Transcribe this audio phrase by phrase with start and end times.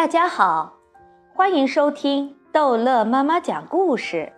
[0.00, 0.78] 大家好，
[1.34, 4.32] 欢迎收听逗乐妈妈讲故事。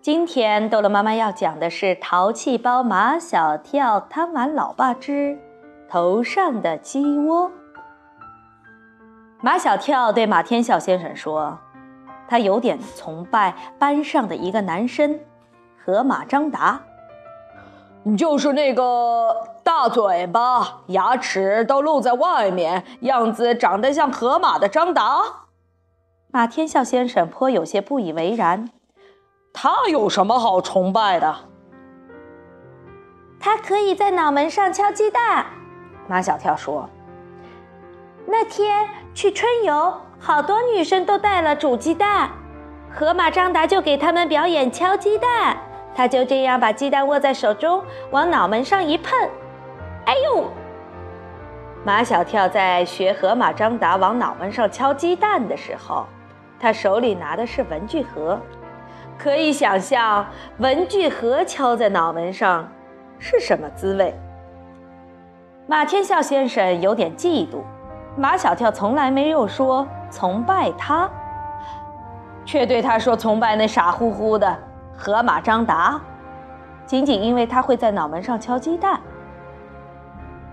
[0.00, 5.36] 今天逗乐妈妈要讲的是《淘气包马小跳贪玩老爸之
[5.90, 7.50] 头上的鸡窝》。
[9.40, 11.58] 马小跳对马天笑先生说
[12.30, 15.18] ：“他有点崇拜班上的一个男生，
[15.84, 16.80] 河马张达，
[18.16, 25.22] 就是那个。”大嘴巴，牙齿都露在外面，样子长得像河马的张达。
[26.32, 28.70] 马天笑先生颇有些不以为然。
[29.52, 31.32] 他有什么好崇拜的？
[33.38, 35.46] 他可以在脑门上敲鸡蛋。
[36.08, 36.90] 马小跳说
[38.26, 42.30] ：“那天去春游，好多女生都带了煮鸡蛋，
[42.92, 45.56] 河马张达就给他们表演敲鸡蛋。
[45.94, 49.12] 他就这样把鸡蛋握在手中，往脑门上一碰。”
[50.06, 50.50] 哎呦！
[51.84, 56.06] 马小跳在学河马张达往脑门上敲鸡蛋的时候，
[56.58, 58.40] 他手里拿的是文具盒，
[59.18, 60.24] 可以想象
[60.58, 62.68] 文具盒敲在脑门上
[63.18, 64.14] 是什么滋味。
[65.66, 67.62] 马天笑先生有点嫉妒，
[68.16, 71.10] 马小跳从来没有说崇拜他，
[72.44, 74.56] 却对他说崇拜那傻乎乎的
[74.96, 76.00] 河马张达，
[76.86, 79.00] 仅仅因为他会在脑门上敲鸡蛋。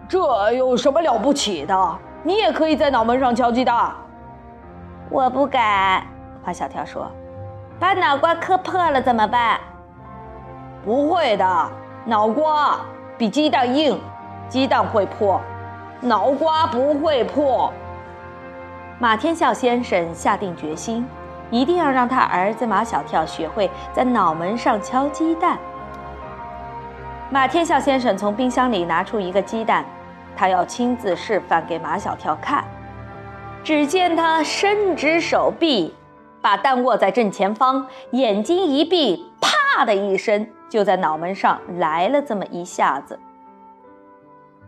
[0.07, 1.97] 这有什么了不起的？
[2.23, 3.91] 你也可以在脑门上敲鸡蛋。
[5.09, 6.03] 我不敢。
[6.43, 7.11] 马小跳说
[7.79, 9.59] ：“把脑瓜磕破了怎么办？”
[10.83, 11.69] 不会的，
[12.05, 12.79] 脑瓜
[13.17, 13.99] 比鸡蛋硬，
[14.47, 15.39] 鸡蛋会破，
[16.01, 17.71] 脑瓜不会破。
[18.97, 21.07] 马天笑先生下定决心，
[21.52, 25.58] 一定要让他儿子马小跳学会在脑门上敲鸡蛋。
[27.30, 29.86] 马天笑先生从冰箱里拿出一个鸡蛋。
[30.36, 32.64] 他要亲自示范给马小跳看。
[33.61, 35.94] 只见他伸直手臂，
[36.42, 43.20] 把蛋握在正前方，眼睛一闭，啪的一声，就在脑门上来了这么一下子。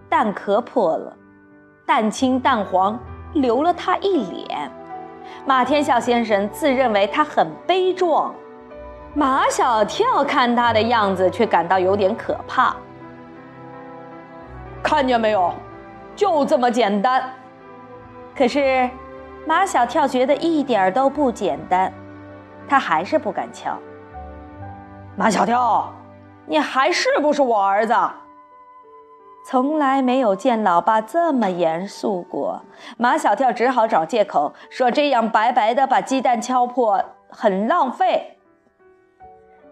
[0.10, 1.16] 蛋壳破了，
[1.86, 3.00] 蛋清蛋黄，
[3.34, 4.70] 流了他一脸。
[5.46, 8.34] 马天笑先生自认为他很悲壮，
[9.14, 12.76] 马小跳看他的样子却感到有点可怕。
[14.84, 15.54] 看见没有，
[16.16, 17.24] 就这么简单。
[18.36, 18.90] 可是，
[19.46, 21.92] 马小跳觉得一点都不简单，
[22.68, 23.78] 他还是不敢敲。
[25.16, 25.92] 马小跳，
[26.46, 27.94] 你还是不是我儿子？
[29.44, 32.62] 从来没有见老爸这么严肃过。
[32.98, 38.38] 马小跳只好找借口说：“这样白白的把鸡蛋敲破，很浪费。”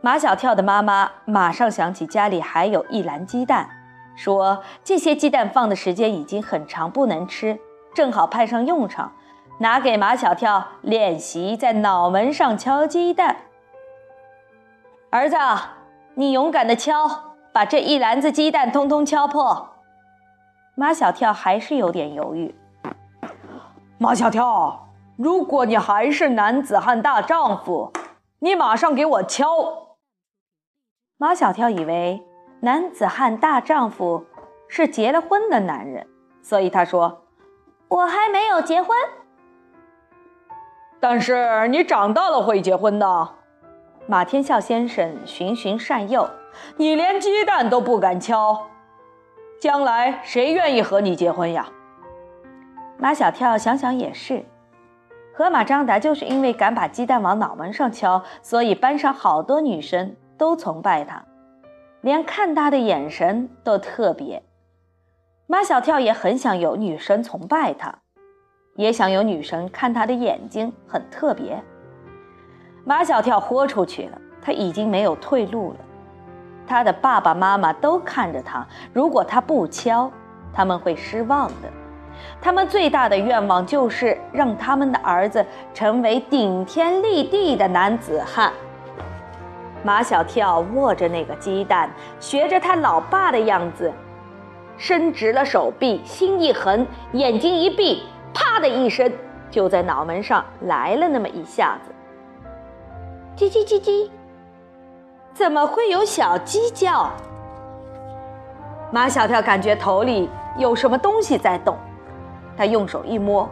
[0.01, 3.69] 马小跳的妈妈马上想起家里还有一篮鸡蛋。
[4.15, 7.57] 说这些鸡蛋放的时间已经很长，不能吃，
[7.93, 9.13] 正好派上用场，
[9.59, 13.37] 拿给马小跳练习在脑门上敲鸡蛋。
[15.09, 15.37] 儿子，
[16.15, 19.69] 你勇敢的敲，把这一篮子鸡蛋通通敲破。
[20.75, 22.55] 马小跳还是有点犹豫。
[23.97, 24.87] 马小跳，
[25.17, 27.91] 如果你还是男子汉大丈夫，
[28.39, 29.97] 你马上给我敲。
[31.17, 32.25] 马小跳以为。
[32.61, 34.25] 男子汉大丈夫
[34.67, 36.05] 是结了婚的男人，
[36.41, 37.23] 所以他说
[37.87, 38.97] ：“我还没有结婚。”
[40.99, 43.29] 但是你长大了会结婚的。
[44.07, 46.29] 马天笑先生循循善诱
[46.77, 48.67] ：“你连鸡蛋都不敢敲，
[49.59, 51.67] 将来谁愿意和你结婚呀？”
[52.97, 54.45] 马小跳想想也是，
[55.33, 61.23] 河马张达就是因为敢把鸡蛋往脑门上敲，所以班上好多女生都崇拜他。
[62.01, 64.41] 连看他的眼神都特别，
[65.47, 67.99] 马小跳也很想有女生崇拜他，
[68.75, 71.61] 也想有女生看他的眼睛很特别。
[72.85, 75.79] 马小跳豁出去了，他已经没有退路了。
[76.69, 80.09] 他的爸爸妈妈都看着他，如果他不敲，
[80.53, 81.69] 他们会失望的。
[82.39, 85.43] 他们最大的愿望就是让他们的儿子
[85.73, 88.53] 成为顶天立地的男子汉。
[89.83, 91.89] 马小跳握着那个鸡蛋，
[92.19, 93.91] 学着他老爸的样子，
[94.77, 99.11] 伸直了手臂，心一横，眼睛一闭，啪的一声，
[99.49, 101.91] 就在脑门上来了那么一下子。
[103.37, 104.09] 叽叽叽叽，
[105.33, 107.09] 怎么会有小鸡叫？
[108.91, 111.77] 马小跳感觉头里有什么东西在动，
[112.57, 113.47] 他用手一摸，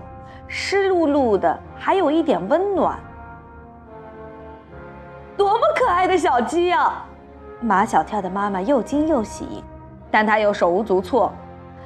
[0.47, 2.99] 湿漉漉的，还有一点温暖。
[5.37, 6.91] 多么可爱的小鸡呀！
[7.61, 9.63] 马小跳的妈妈又惊又喜，
[10.09, 11.31] 但她又手无足措。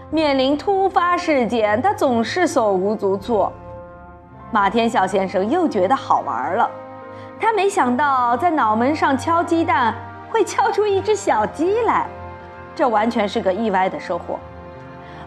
[0.10, 3.52] 面临突发事件，她总是手无足措。
[4.52, 6.70] 马天笑先生又觉得好玩了，
[7.42, 9.94] 他没想到在脑门上敲鸡蛋
[10.30, 12.08] 会敲出一只小鸡来，
[12.76, 14.40] 这完全是个意外的收获。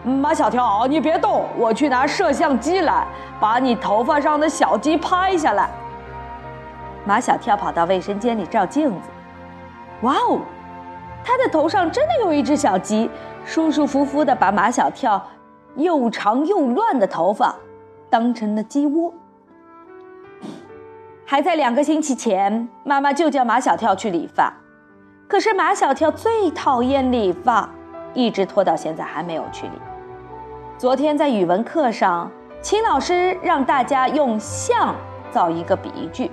[0.01, 3.05] 马小跳，你别动，我去拿摄像机来，
[3.37, 5.69] 把你头发上的小鸡拍下来。
[7.03, 9.09] 马小跳跑到卫生间里照镜子，
[10.01, 10.39] 哇哦，
[11.23, 13.09] 他的头上真的有一只小鸡，
[13.43, 15.21] 舒舒服服的把马小跳
[15.75, 17.53] 又长又乱的头发
[18.09, 19.13] 当成了鸡窝。
[21.27, 24.53] 还在两个星期前，妈妈就叫马小跳去理发，
[25.27, 27.67] 可是马小跳最讨厌理发，
[28.13, 29.71] 一直拖到现在还没有去理。
[30.77, 32.29] 昨天在语文课上，
[32.61, 34.93] 秦老师让大家用“像”
[35.31, 36.29] 造一个比喻句。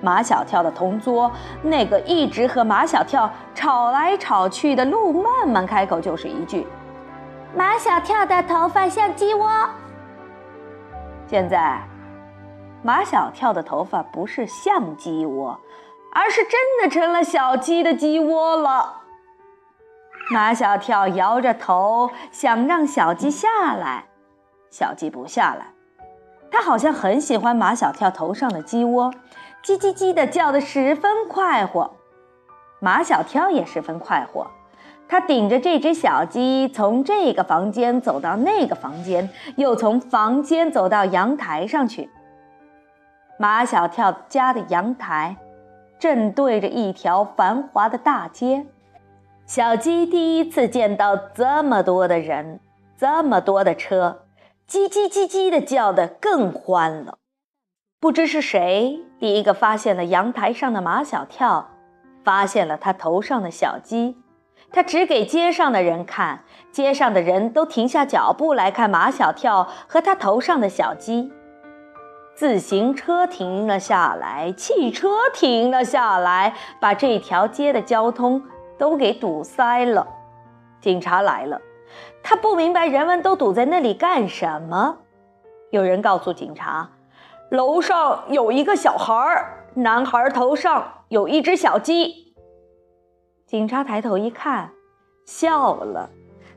[0.00, 1.30] 马小跳的同桌
[1.62, 6.66] 那个一直和马小跳吵来吵去的陆曼曼开口就是一句
[7.54, 9.50] ：“马小跳的头发像鸡窝。”
[11.28, 11.78] 现在，
[12.84, 15.58] 马小跳的头发不是像鸡窝，
[16.12, 19.00] 而是真的成了小鸡的鸡窝了。
[20.30, 24.04] 马小跳摇着头，想让小鸡下来，
[24.70, 25.68] 小鸡不下来。
[26.50, 29.10] 他好像很喜欢马小跳头上的鸡窝，
[29.64, 31.90] 叽叽叽的叫得十分快活。
[32.80, 34.46] 马小跳也十分快活，
[35.08, 42.10] 他顶着这只小鸡，从这个房间走到那个房间，又从房间走到阳台上去。
[43.36, 45.36] 马小跳家的阳台
[45.98, 48.66] 正对着一条繁华的大街。
[49.46, 52.60] 小鸡第一次见到这么多的人，
[52.96, 54.22] 这么多的车，
[54.68, 57.18] 叽叽叽叽的叫得更欢了。
[58.00, 61.70] 不知是谁第一个发现了阳台上的马小跳，
[62.22, 64.16] 发现了他头上的小鸡，
[64.70, 71.32] 他指给街上的人看，街上的人都停下脚步来看马小跳和他头上的小鸡。
[72.34, 78.42] 自行车停了下来，汽车停了下来，把这条街的交通。
[78.76, 80.04] 都给堵塞了，
[80.80, 81.60] 警察来了，
[82.24, 84.96] 他不明白人们都堵在那里干什么。
[85.70, 86.90] 有人告诉警察，
[87.50, 92.34] 楼上有一个小孩儿，男孩头上有一只小鸡。
[93.46, 94.72] 警察抬头一看，
[95.24, 96.10] 笑了，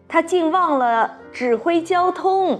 [0.07, 2.59] 他竟忘了指挥交通。